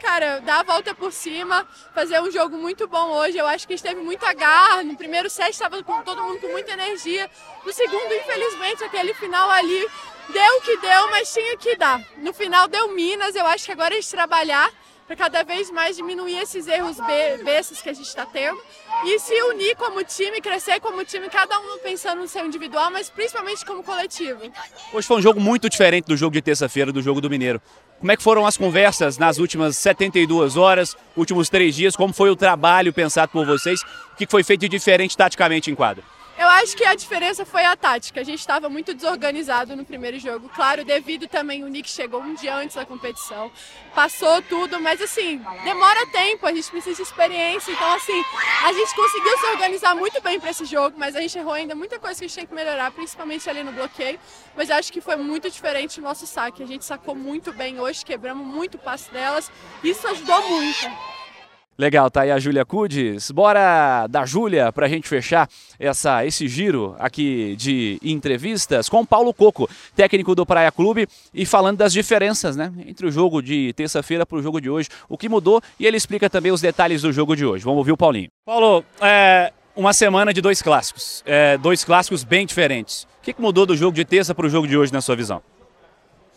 cara, 0.00 0.40
dar 0.40 0.60
a 0.60 0.62
volta 0.64 0.94
por 0.94 1.12
cima, 1.12 1.66
fazer 1.94 2.20
um 2.20 2.30
jogo 2.30 2.56
muito 2.56 2.88
bom 2.88 3.10
hoje. 3.12 3.38
Eu 3.38 3.46
acho 3.46 3.66
que 3.66 3.74
a 3.74 3.76
gente 3.76 3.86
teve 3.86 4.00
muita 4.00 4.32
garra. 4.32 4.82
No 4.82 4.96
primeiro 4.96 5.30
set 5.30 5.50
estava 5.50 5.80
com 5.82 6.02
todo 6.02 6.22
mundo 6.22 6.40
com 6.40 6.48
muita 6.48 6.72
energia. 6.72 7.30
No 7.64 7.72
segundo, 7.72 8.12
infelizmente, 8.12 8.82
aquele 8.82 9.14
final 9.14 9.48
ali 9.50 9.86
deu 10.32 10.56
o 10.56 10.60
que 10.62 10.76
deu, 10.78 11.10
mas 11.10 11.32
tinha 11.32 11.56
que 11.56 11.76
dar. 11.76 12.00
No 12.18 12.32
final 12.32 12.66
deu 12.66 12.88
Minas, 12.94 13.34
eu 13.34 13.46
acho 13.46 13.66
que 13.66 13.72
agora 13.72 13.94
a 13.94 14.00
gente 14.00 14.10
trabalhar 14.10 14.70
para 15.06 15.16
cada 15.16 15.42
vez 15.42 15.70
mais 15.70 15.96
diminuir 15.96 16.38
esses 16.38 16.66
erros 16.66 16.96
bestas 17.44 17.82
que 17.82 17.90
a 17.90 17.92
gente 17.92 18.06
está 18.06 18.24
tendo 18.24 18.58
e 19.04 19.18
se 19.18 19.34
unir 19.42 19.76
como 19.76 20.02
time, 20.04 20.40
crescer 20.40 20.80
como 20.80 21.04
time, 21.04 21.28
cada 21.28 21.58
um 21.58 21.78
pensando 21.80 22.20
no 22.20 22.28
seu 22.28 22.46
individual, 22.46 22.90
mas 22.90 23.10
principalmente 23.10 23.64
como 23.64 23.82
coletivo. 23.82 24.40
Hoje 24.92 25.06
foi 25.06 25.16
um 25.18 25.22
jogo 25.22 25.40
muito 25.40 25.68
diferente 25.68 26.06
do 26.06 26.16
jogo 26.16 26.32
de 26.32 26.40
terça-feira, 26.40 26.92
do 26.92 27.02
jogo 27.02 27.20
do 27.20 27.28
Mineiro. 27.28 27.60
Como 27.98 28.10
é 28.10 28.16
que 28.16 28.22
foram 28.22 28.46
as 28.46 28.56
conversas 28.56 29.18
nas 29.18 29.38
últimas 29.38 29.76
72 29.76 30.56
horas, 30.56 30.96
últimos 31.16 31.48
três 31.48 31.74
dias? 31.74 31.94
Como 31.94 32.12
foi 32.12 32.30
o 32.30 32.36
trabalho 32.36 32.92
pensado 32.92 33.30
por 33.30 33.44
vocês? 33.44 33.82
O 34.12 34.16
que 34.16 34.26
foi 34.26 34.42
feito 34.42 34.60
de 34.60 34.68
diferente 34.68 35.16
taticamente 35.16 35.70
em 35.70 35.74
quadra? 35.74 36.02
Eu 36.42 36.48
acho 36.48 36.76
que 36.76 36.84
a 36.84 36.96
diferença 36.96 37.46
foi 37.46 37.64
a 37.64 37.76
tática. 37.76 38.20
A 38.20 38.24
gente 38.24 38.40
estava 38.40 38.68
muito 38.68 38.92
desorganizado 38.92 39.76
no 39.76 39.84
primeiro 39.84 40.18
jogo. 40.18 40.48
Claro, 40.48 40.84
devido 40.84 41.28
também 41.28 41.62
o 41.62 41.68
Nick 41.68 41.88
chegou 41.88 42.20
um 42.20 42.34
dia 42.34 42.56
antes 42.56 42.74
da 42.74 42.84
competição. 42.84 43.48
Passou 43.94 44.42
tudo, 44.42 44.80
mas 44.80 45.00
assim, 45.00 45.40
demora 45.62 46.04
tempo, 46.08 46.44
a 46.44 46.52
gente 46.52 46.68
precisa 46.68 46.96
de 46.96 47.02
experiência. 47.02 47.70
Então, 47.70 47.92
assim, 47.92 48.24
a 48.64 48.72
gente 48.72 48.92
conseguiu 48.92 49.38
se 49.38 49.46
organizar 49.46 49.94
muito 49.94 50.20
bem 50.20 50.40
para 50.40 50.50
esse 50.50 50.64
jogo, 50.64 50.98
mas 50.98 51.14
a 51.14 51.20
gente 51.20 51.38
errou 51.38 51.52
ainda 51.52 51.76
muita 51.76 52.00
coisa 52.00 52.18
que 52.18 52.24
a 52.24 52.28
gente 52.28 52.36
tem 52.36 52.46
que 52.46 52.54
melhorar, 52.54 52.90
principalmente 52.90 53.48
ali 53.48 53.62
no 53.62 53.70
bloqueio. 53.70 54.18
Mas 54.56 54.68
eu 54.68 54.74
acho 54.74 54.92
que 54.92 55.00
foi 55.00 55.14
muito 55.14 55.48
diferente 55.48 56.00
o 56.00 56.02
nosso 56.02 56.26
saque. 56.26 56.60
A 56.60 56.66
gente 56.66 56.84
sacou 56.84 57.14
muito 57.14 57.52
bem 57.52 57.78
hoje, 57.78 58.04
quebramos 58.04 58.44
muito 58.44 58.74
o 58.74 58.78
passe 58.78 59.08
delas. 59.12 59.48
Isso 59.84 60.08
ajudou 60.08 60.42
muito. 60.48 61.21
Legal, 61.78 62.10
tá 62.10 62.20
aí 62.22 62.30
a 62.30 62.38
Júlia 62.38 62.64
Cudes. 62.64 63.30
Bora 63.30 64.06
da 64.06 64.26
Júlia 64.26 64.70
para 64.70 64.86
a 64.86 64.88
gente 64.88 65.08
fechar 65.08 65.48
essa, 65.78 66.24
esse 66.24 66.46
giro 66.46 66.94
aqui 66.98 67.56
de 67.56 67.98
entrevistas 68.02 68.88
com 68.88 69.06
Paulo 69.06 69.32
Coco, 69.32 69.68
técnico 69.96 70.34
do 70.34 70.44
Praia 70.44 70.70
Clube, 70.70 71.08
e 71.32 71.46
falando 71.46 71.78
das 71.78 71.92
diferenças 71.92 72.56
né, 72.56 72.70
entre 72.86 73.06
o 73.06 73.10
jogo 73.10 73.42
de 73.42 73.72
terça-feira 73.72 74.26
para 74.26 74.36
o 74.36 74.42
jogo 74.42 74.60
de 74.60 74.68
hoje, 74.68 74.88
o 75.08 75.16
que 75.16 75.28
mudou 75.28 75.62
e 75.80 75.86
ele 75.86 75.96
explica 75.96 76.28
também 76.28 76.52
os 76.52 76.60
detalhes 76.60 77.02
do 77.02 77.12
jogo 77.12 77.34
de 77.34 77.44
hoje. 77.44 77.64
Vamos 77.64 77.78
ouvir 77.78 77.92
o 77.92 77.96
Paulinho. 77.96 78.28
Paulo, 78.44 78.84
é 79.00 79.50
uma 79.74 79.94
semana 79.94 80.32
de 80.32 80.42
dois 80.42 80.60
clássicos, 80.60 81.22
é, 81.24 81.56
dois 81.56 81.82
clássicos 81.82 82.22
bem 82.22 82.44
diferentes. 82.44 83.04
O 83.20 83.22
que, 83.22 83.32
que 83.32 83.40
mudou 83.40 83.64
do 83.64 83.74
jogo 83.74 83.94
de 83.94 84.04
terça 84.04 84.34
para 84.34 84.46
o 84.46 84.50
jogo 84.50 84.68
de 84.68 84.76
hoje, 84.76 84.92
na 84.92 85.00
sua 85.00 85.16
visão? 85.16 85.42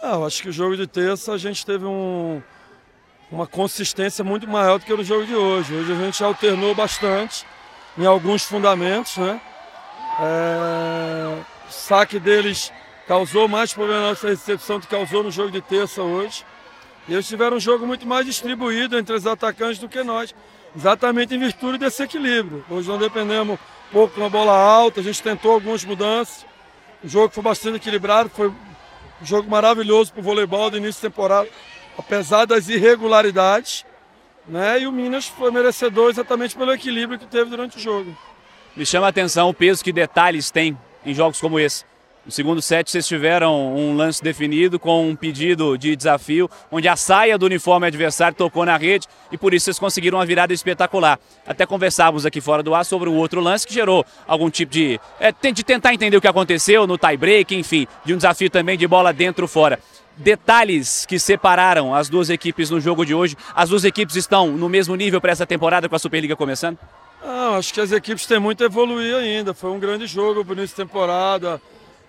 Ah, 0.02 0.14
eu 0.14 0.26
acho 0.26 0.42
que 0.42 0.50
o 0.50 0.52
jogo 0.52 0.78
de 0.78 0.88
terça 0.88 1.34
a 1.34 1.38
gente 1.38 1.66
teve 1.66 1.84
um 1.84 2.42
uma 3.32 3.48
consistência 3.48 4.24
muito 4.24 4.48
maior 4.48 4.80
do 4.80 4.86
que 4.86 4.94
no 4.94 5.04
jogo 5.04 5.26
de 5.26 5.36
hoje. 5.36 5.74
Hoje 5.74 5.92
a 5.92 5.96
gente 5.96 6.24
alternou 6.24 6.76
bastante 6.76 7.46
em 7.98 8.06
alguns 8.06 8.44
fundamentos, 8.44 9.18
né? 9.18 9.42
É... 10.20 11.44
O 11.68 11.72
saque 11.72 12.20
deles 12.20 12.72
causou 13.08 13.48
mais 13.48 13.74
problema 13.74 14.02
na 14.02 14.10
nossa 14.10 14.28
recepção 14.28 14.80
do 14.80 14.88
que 14.88 14.96
causou 14.96 15.24
no 15.24 15.32
jogo 15.32 15.52
de 15.52 15.62
terça 15.62 16.02
hoje. 16.02 16.46
E 17.08 17.14
eles 17.14 17.28
tiveram 17.28 17.58
um 17.58 17.60
jogo 17.60 17.86
muito 17.86 18.06
mais 18.06 18.26
distribuído 18.26 18.98
entre 18.98 19.16
os 19.16 19.28
atacantes 19.28 19.80
do 19.80 19.88
que 19.88 20.02
nós, 20.04 20.34
exatamente 20.76 21.36
em 21.36 21.40
virtude 21.40 21.78
desse 21.78 22.04
equilíbrio. 22.04 22.66
Hoje 22.70 22.88
não 22.88 22.98
dependemos 22.98 23.60
pouco 23.92 24.20
uma 24.20 24.30
bola 24.30 24.54
alta, 24.54 25.00
a 25.00 25.04
gente 25.04 25.22
tentou 25.22 25.54
algumas 25.54 25.84
mudanças. 25.84 26.46
O 27.04 27.08
jogo 27.08 27.34
foi 27.34 27.44
bastante 27.44 27.78
equilibrado, 27.78 28.30
foi 28.30 28.50
um 28.50 28.56
jogo 29.26 29.50
maravilhoso 29.50 30.12
para 30.12 30.20
o 30.20 30.24
voleibol 30.24 30.70
do 30.70 30.78
início 30.78 31.02
de 31.02 31.08
temporada 31.08 31.48
apesar 31.98 32.46
das 32.46 32.70
irregularidades, 32.70 33.86
né? 34.48 34.82
E 34.82 34.88
o 34.88 34.92
Minas 34.92 35.28
foi 35.28 35.52
merecedor 35.52 36.10
exatamente 36.10 36.56
pelo 36.56 36.72
equilíbrio 36.72 37.20
que 37.20 37.26
teve 37.26 37.50
durante 37.50 37.78
o 37.78 37.80
jogo. 37.80 38.16
Me 38.76 38.86
chama 38.86 39.08
a 39.08 39.10
atenção 39.10 39.50
o 39.50 39.54
peso 39.54 39.84
que 39.84 39.92
detalhes 39.92 40.52
tem 40.52 40.78
em 41.06 41.14
jogos 41.14 41.40
como 41.40 41.60
esse. 41.60 41.86
No 42.26 42.32
segundo 42.32 42.60
set, 42.60 42.90
vocês 42.90 43.06
tiveram 43.08 43.76
um 43.76 43.96
lance 43.96 44.24
definido 44.24 44.80
com 44.80 45.08
um 45.08 45.16
pedido 45.16 45.78
de 45.78 45.96
desafio, 45.96 46.50
onde 46.72 46.88
a 46.88 46.96
saia 46.96 47.38
do 47.38 47.46
uniforme 47.46 47.86
adversário 47.86 48.36
tocou 48.36 48.66
na 48.66 48.76
rede 48.78 49.08
e 49.32 49.38
por 49.38 49.54
isso 49.54 49.66
vocês 49.66 49.78
conseguiram 49.78 50.18
uma 50.18 50.26
virada 50.26 50.52
espetacular. 50.52 51.20
Até 51.46 51.68
conversávamos 51.68 52.26
aqui 52.26 52.42
fora 52.42 52.64
do 52.64 52.74
ar 52.74 52.84
sobre 52.84 53.10
um 53.10 53.16
outro 53.16 53.40
lance 53.42 53.68
que 53.68 53.74
gerou 53.76 54.04
algum 54.26 54.50
tipo 54.50 54.72
de. 54.72 55.00
É, 55.20 55.32
de 55.52 55.64
tentar 55.64 55.94
entender 55.94 56.18
o 56.18 56.22
que 56.22 56.28
aconteceu 56.28 56.88
no 56.88 56.98
tie-break, 56.98 57.56
enfim, 57.56 57.86
de 58.04 58.16
um 58.16 58.18
desafio 58.18 58.50
também 58.50 58.76
de 58.76 58.88
bola 58.88 59.14
dentro 59.14 59.48
fora 59.48 59.80
detalhes 60.18 61.06
que 61.06 61.20
separaram 61.20 61.94
as 61.94 62.08
duas 62.08 62.30
equipes 62.30 62.70
no 62.70 62.80
jogo 62.80 63.06
de 63.06 63.14
hoje? 63.14 63.36
As 63.54 63.70
duas 63.70 63.84
equipes 63.84 64.16
estão 64.16 64.48
no 64.48 64.70
mesmo 64.70 64.96
nível 64.96 65.20
para 65.20 65.32
essa 65.32 65.46
temporada 65.46 65.90
com 65.90 65.96
a 65.96 66.00
Superliga 66.00 66.36
começando? 66.36 66.80
Não, 67.24 67.56
acho 67.56 67.74
que 67.74 67.82
as 67.82 67.92
equipes 67.92 68.26
têm 68.26 68.40
muito 68.40 68.64
a 68.64 68.68
evoluir 68.68 69.14
ainda. 69.14 69.54
Foi 69.54 69.70
um 69.70 69.80
grande 69.80 70.08
jogo 70.08 70.46
o 70.50 70.56
de 70.56 70.74
temporada. 70.74 71.62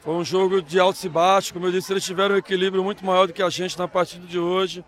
Foi 0.06 0.14
um 0.14 0.24
jogo 0.24 0.62
de 0.62 0.78
altos 0.78 1.02
e 1.02 1.08
baixos. 1.08 1.50
Como 1.50 1.66
eu 1.66 1.72
disse, 1.72 1.92
eles 1.92 2.04
tiveram 2.04 2.36
um 2.36 2.38
equilíbrio 2.38 2.84
muito 2.84 3.04
maior 3.04 3.26
do 3.26 3.32
que 3.32 3.42
a 3.42 3.50
gente 3.50 3.76
na 3.76 3.88
partida 3.88 4.24
de 4.24 4.38
hoje. 4.38 4.84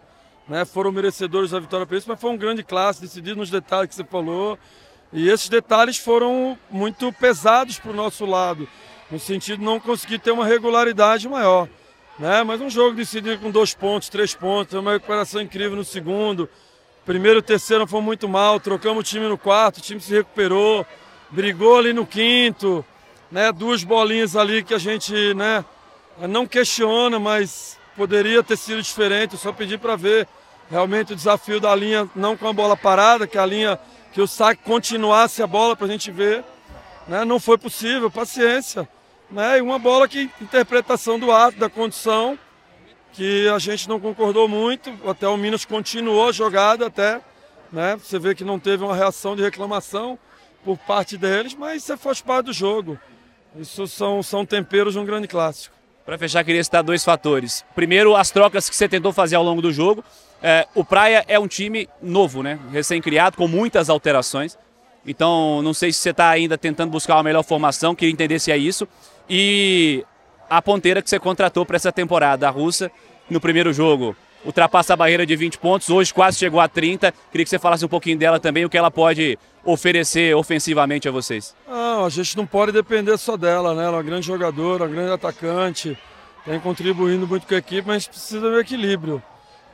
Né? 0.46 0.64
Foram 0.64 0.92
merecedores 0.92 1.50
da 1.50 1.58
vitória 1.58 1.84
para 1.84 1.98
isso, 1.98 2.08
mas 2.08 2.20
foi 2.20 2.30
um 2.30 2.37
grande 2.37 2.62
clássico, 2.62 3.04
decidido 3.04 3.34
nos 3.34 3.50
detalhes 3.50 3.88
que 3.88 3.96
você 3.96 4.04
falou. 4.04 4.56
E 5.12 5.28
esses 5.28 5.48
detalhes 5.48 5.98
foram 5.98 6.56
muito 6.70 7.12
pesados 7.14 7.80
para 7.80 7.90
o 7.90 7.94
nosso 7.94 8.25
lado, 8.25 8.68
no 9.10 9.18
sentido 9.18 9.58
de 9.58 9.64
não 9.64 9.80
conseguir 9.80 10.20
ter 10.20 10.30
uma 10.30 10.46
regularidade 10.46 11.28
maior. 11.28 11.68
Né? 12.16 12.44
Mas 12.44 12.60
um 12.60 12.70
jogo 12.70 12.94
decidido 12.94 13.40
com 13.40 13.50
dois 13.50 13.75
pontos, 13.75 14.08
três 14.08 14.37
pontos, 14.37 14.75
uma 14.75 14.92
recuperação 14.92 15.42
incrível 15.42 15.76
no 15.76 15.84
segundo. 15.84 16.48
Primeiro 17.04 17.40
e 17.40 17.42
terceiro 17.42 17.88
foi 17.88 18.00
muito 18.00 18.28
mal, 18.28 18.60
trocamos 18.60 19.00
o 19.00 19.02
time 19.02 19.26
no 19.26 19.37
quarto, 19.37 19.78
o 19.78 19.80
time 19.80 20.00
se 20.00 20.12
recuperou, 20.12 20.87
brigou 21.28 21.76
ali 21.76 21.92
no 21.92 22.06
quinto, 22.06 22.84
né? 23.30 23.52
Duas 23.52 23.85
bolinhas 23.85 24.37
ali 24.37 24.62
que 24.62 24.75
a 24.75 24.78
gente, 24.78 25.35
né, 25.35 25.64
não 26.28 26.47
questiona, 26.47 27.18
mas 27.18 27.78
poderia 27.97 28.42
ter 28.42 28.56
sido 28.56 28.80
diferente, 28.82 29.35
eu 29.35 29.38
só 29.38 29.52
pedi 29.52 29.76
para 29.76 29.97
ver 29.97 30.28
realmente 30.70 31.12
o 31.12 31.16
desafio 31.16 31.61
da 31.61 31.75
linha, 31.75 32.08
não 32.14 32.37
com 32.37 32.47
a 32.47 32.52
bola 32.52 32.76
parada, 32.76 33.26
que 33.26 33.38
a 33.38 33.47
linha, 33.47 33.78
que 34.12 34.20
o 34.20 34.26
saque 34.26 34.62
continuasse 34.62 35.42
a 35.42 35.47
bola 35.47 35.75
para 35.75 35.87
a 35.87 35.90
gente 35.90 36.11
ver. 36.11 36.44
Né? 37.06 37.25
Não 37.25 37.40
foi 37.40 37.56
possível, 37.56 38.11
paciência. 38.11 38.88
Né? 39.30 39.58
E 39.58 39.61
uma 39.61 39.78
bola 39.78 40.06
que 40.06 40.30
interpretação 40.40 41.18
do 41.18 41.32
ato, 41.32 41.58
da 41.58 41.68
condição, 41.68 42.38
que 43.12 43.49
a 43.49 43.58
gente 43.58 43.88
não 43.88 43.99
concordou 43.99 44.47
muito, 44.47 44.92
até 45.08 45.26
o 45.26 45.37
Minas 45.37 45.64
continuou 45.64 46.28
a 46.28 46.32
jogada 46.32 46.87
até, 46.87 47.20
né? 47.73 47.97
Você 47.97 48.18
vê 48.18 48.35
que 48.35 48.44
não 48.44 48.58
teve 48.58 48.85
uma 48.85 48.94
reação 48.94 49.35
de 49.35 49.42
reclamação 49.42 50.18
por 50.64 50.78
parte 50.78 51.16
deles, 51.16 51.54
mas 51.54 51.82
isso 51.82 51.97
faz 51.97 52.20
parte 52.20 52.47
do 52.47 52.52
jogo. 52.52 52.99
Isso 53.57 53.87
são, 53.87 54.23
são 54.23 54.45
temperos 54.45 54.95
de 54.95 54.99
um 54.99 55.05
grande 55.05 55.28
clássico. 55.28 55.75
Para 56.05 56.17
fechar, 56.17 56.43
queria 56.43 56.64
citar 56.64 56.83
dois 56.83 57.05
fatores. 57.05 57.64
Primeiro, 57.75 58.17
as 58.17 58.31
trocas 58.31 58.69
que 58.69 58.75
você 58.75 58.88
tentou 58.88 59.12
fazer 59.12 59.37
ao 59.37 59.45
longo 59.45 59.61
do 59.61 59.73
jogo. 59.73 60.02
É, 60.43 60.67
o 60.75 60.85
Praia 60.85 61.25
é 61.28 61.38
um 61.38 61.47
time 61.47 61.88
novo, 62.00 62.43
né? 62.43 62.59
Recém-criado, 62.73 63.37
com 63.37 63.47
muitas 63.47 63.90
alterações. 63.90 64.57
Então, 65.07 65.61
não 65.62 65.75
sei 65.75 65.93
se 65.93 65.99
você 65.99 66.11
está 66.11 66.28
ainda 66.31 66.57
tentando 66.57 66.90
buscar 66.90 67.17
uma 67.17 67.23
melhor 67.23 67.43
formação, 67.43 67.95
queria 67.95 68.12
entender 68.12 68.38
se 68.38 68.50
é 68.50 68.57
isso. 68.57 68.88
E 69.28 70.05
a 70.49 70.62
ponteira 70.62 71.02
que 71.02 71.11
você 71.11 71.19
contratou 71.19 71.67
para 71.67 71.76
essa 71.76 71.93
temporada, 71.93 72.47
a 72.47 72.50
russa, 72.50 72.90
no 73.28 73.40
primeiro 73.40 73.73
jogo, 73.73 74.17
ultrapassa 74.45 74.95
a 74.95 74.97
barreira 74.97 75.26
de 75.26 75.35
20 75.37 75.59
pontos, 75.59 75.90
hoje 75.90 76.12
quase 76.12 76.38
chegou 76.38 76.61
a 76.61 76.68
30. 76.68 77.12
Queria 77.30 77.45
que 77.45 77.50
você 77.50 77.59
falasse 77.59 77.85
um 77.85 77.88
pouquinho 77.88 78.18
dela 78.18 78.38
também, 78.38 78.64
o 78.64 78.71
que 78.71 78.78
ela 78.78 78.90
pode 78.90 79.38
oferecer 79.64 80.35
ofensivamente 80.35 81.09
a 81.09 81.11
vocês. 81.11 81.54
A 81.68 82.09
gente 82.09 82.37
não 82.37 82.47
pode 82.47 82.73
depender 82.73 83.16
só 83.18 83.37
dela, 83.37 83.75
né? 83.75 83.85
Ela 83.85 83.97
é 83.97 83.97
uma 83.97 84.02
grande 84.02 84.26
jogadora, 84.26 84.85
uma 84.85 84.90
grande 84.90 85.12
atacante, 85.12 85.99
tem 86.45 86.59
contribuindo 86.61 87.26
muito 87.26 87.47
com 87.47 87.54
a 87.54 87.59
equipe, 87.59 87.87
mas 87.87 88.07
precisa 88.07 88.40
do 88.40 88.59
equilíbrio. 88.59 89.23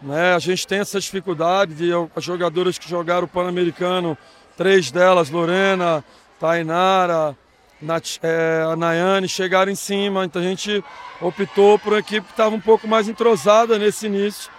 Né? 0.02 0.34
A 0.34 0.38
gente 0.38 0.66
tem 0.66 0.80
essa 0.80 0.98
dificuldade 0.98 1.74
de 1.74 1.90
as 2.14 2.24
jogadoras 2.24 2.78
que 2.78 2.88
jogaram 2.88 3.24
o 3.24 3.28
Pan-Americano 3.28 4.18
três 4.56 4.90
delas, 4.90 5.30
Lorena, 5.30 6.04
Tainara, 6.40 7.36
Nat, 7.80 8.18
é, 8.22 8.64
a 8.70 8.76
Nayane, 8.76 9.28
chegaram 9.28 9.70
em 9.70 9.74
cima. 9.74 10.24
Então 10.24 10.40
a 10.40 10.44
gente 10.44 10.82
optou 11.20 11.78
por 11.78 11.92
uma 11.92 11.98
equipe 11.98 12.26
que 12.26 12.32
estava 12.32 12.54
um 12.54 12.60
pouco 12.60 12.86
mais 12.88 13.08
entrosada 13.08 13.78
nesse 13.78 14.06
início. 14.06 14.50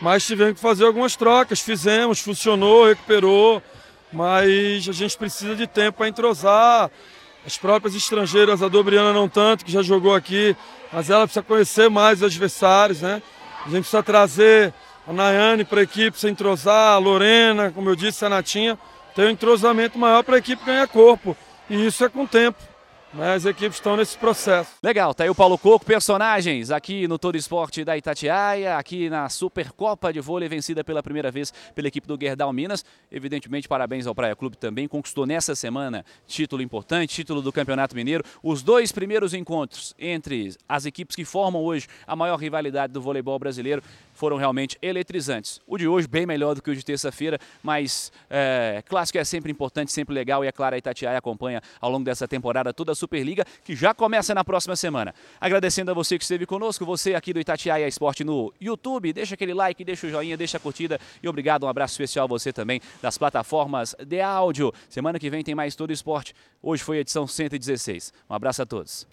Mas 0.00 0.26
tivemos 0.26 0.54
que 0.54 0.60
fazer 0.60 0.84
algumas 0.84 1.16
trocas, 1.16 1.60
fizemos, 1.60 2.20
funcionou, 2.20 2.86
recuperou. 2.86 3.62
Mas 4.12 4.88
a 4.88 4.92
gente 4.92 5.16
precisa 5.16 5.54
de 5.54 5.66
tempo 5.66 5.98
para 5.98 6.08
entrosar. 6.08 6.90
As 7.46 7.58
próprias 7.58 7.94
estrangeiras, 7.94 8.62
a 8.62 8.68
Dobriana 8.68 9.12
não 9.12 9.28
tanto, 9.28 9.64
que 9.64 9.72
já 9.72 9.82
jogou 9.82 10.14
aqui, 10.14 10.56
mas 10.90 11.10
ela 11.10 11.24
precisa 11.26 11.42
conhecer 11.42 11.90
mais 11.90 12.18
os 12.18 12.24
adversários, 12.24 13.02
né? 13.02 13.20
A 13.60 13.68
gente 13.68 13.80
precisa 13.80 14.02
trazer 14.02 14.72
a 15.06 15.12
Nayane 15.12 15.64
para 15.64 15.80
a 15.80 15.82
equipe, 15.82 16.18
se 16.18 16.26
entrosar, 16.26 16.94
a 16.94 16.98
Lorena, 16.98 17.70
como 17.70 17.90
eu 17.90 17.96
disse, 17.96 18.24
a 18.24 18.30
Natinha, 18.30 18.78
tem 19.14 19.26
um 19.26 19.30
entrosamento 19.30 19.98
maior 19.98 20.22
para 20.22 20.36
a 20.36 20.38
equipe 20.38 20.64
ganhar 20.64 20.88
corpo. 20.88 21.36
E 21.68 21.86
isso 21.86 22.04
é 22.04 22.08
com 22.08 22.24
o 22.24 22.28
tempo. 22.28 22.58
Né? 23.14 23.34
As 23.34 23.44
equipes 23.44 23.76
estão 23.76 23.96
nesse 23.96 24.18
processo. 24.18 24.72
Legal, 24.82 25.14
tá 25.14 25.22
aí 25.22 25.30
o 25.30 25.34
Paulo 25.34 25.56
Coco, 25.56 25.84
personagens 25.84 26.70
aqui 26.70 27.06
no 27.06 27.16
Todo 27.16 27.36
Esporte 27.36 27.84
da 27.84 27.96
Itatiaia, 27.96 28.76
aqui 28.76 29.08
na 29.08 29.28
Supercopa 29.28 30.12
de 30.12 30.20
Vôlei, 30.20 30.48
vencida 30.48 30.82
pela 30.82 31.02
primeira 31.02 31.30
vez 31.30 31.52
pela 31.74 31.86
equipe 31.86 32.08
do 32.08 32.18
Gerdau 32.20 32.52
Minas. 32.52 32.84
Evidentemente, 33.10 33.68
parabéns 33.68 34.06
ao 34.06 34.14
Praia 34.14 34.34
Clube 34.34 34.56
também, 34.56 34.88
conquistou 34.88 35.26
nessa 35.26 35.54
semana 35.54 36.04
título 36.26 36.60
importante, 36.60 37.14
título 37.14 37.40
do 37.40 37.52
Campeonato 37.52 37.94
Mineiro. 37.94 38.24
Os 38.42 38.62
dois 38.62 38.90
primeiros 38.90 39.32
encontros 39.32 39.94
entre 39.96 40.54
as 40.68 40.84
equipes 40.84 41.14
que 41.14 41.24
formam 41.24 41.62
hoje 41.62 41.86
a 42.06 42.16
maior 42.16 42.36
rivalidade 42.36 42.92
do 42.92 43.00
voleibol 43.00 43.38
brasileiro 43.38 43.82
foram 44.14 44.36
realmente 44.36 44.78
eletrizantes. 44.80 45.60
O 45.66 45.76
de 45.76 45.86
hoje 45.86 46.08
bem 46.08 46.24
melhor 46.24 46.54
do 46.54 46.62
que 46.62 46.70
o 46.70 46.74
de 46.74 46.84
terça-feira, 46.84 47.38
mas 47.62 48.10
é, 48.30 48.82
clássico 48.86 49.18
é 49.18 49.24
sempre 49.24 49.52
importante, 49.52 49.92
sempre 49.92 50.14
legal 50.14 50.44
e 50.44 50.48
é 50.48 50.52
claro 50.52 50.74
a 50.74 50.78
Itatiaia 50.78 51.18
acompanha 51.18 51.60
ao 51.80 51.90
longo 51.90 52.04
dessa 52.04 52.26
temporada 52.26 52.72
toda 52.72 52.92
a 52.92 52.94
Superliga, 52.94 53.44
que 53.64 53.76
já 53.76 53.92
começa 53.92 54.34
na 54.34 54.44
próxima 54.44 54.76
semana. 54.76 55.14
Agradecendo 55.40 55.90
a 55.90 55.94
você 55.94 56.16
que 56.16 56.24
esteve 56.24 56.46
conosco, 56.46 56.86
você 56.86 57.14
aqui 57.14 57.32
do 57.32 57.40
Itatiaia 57.40 57.86
Esporte 57.86 58.24
no 58.24 58.52
YouTube, 58.60 59.12
deixa 59.12 59.34
aquele 59.34 59.52
like, 59.52 59.84
deixa 59.84 60.06
o 60.06 60.10
joinha, 60.10 60.36
deixa 60.36 60.56
a 60.56 60.60
curtida 60.60 60.98
e 61.22 61.28
obrigado, 61.28 61.64
um 61.64 61.68
abraço 61.68 61.92
especial 61.92 62.24
a 62.24 62.28
você 62.28 62.52
também 62.52 62.80
das 63.02 63.18
plataformas 63.18 63.94
de 64.06 64.20
áudio. 64.20 64.72
Semana 64.88 65.18
que 65.18 65.28
vem 65.28 65.42
tem 65.42 65.54
mais 65.54 65.74
todo 65.74 65.92
esporte. 65.92 66.34
Hoje 66.62 66.82
foi 66.82 66.98
a 66.98 67.00
edição 67.00 67.26
116. 67.26 68.12
Um 68.30 68.34
abraço 68.34 68.62
a 68.62 68.66
todos. 68.66 69.06